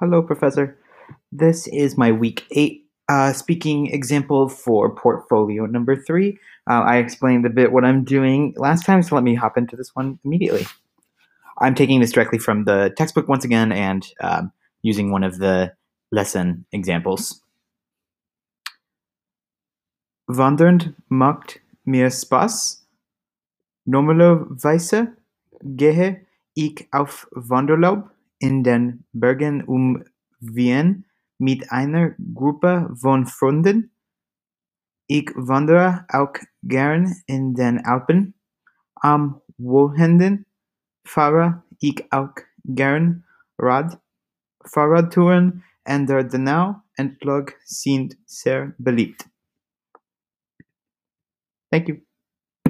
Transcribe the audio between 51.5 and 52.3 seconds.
Thank you.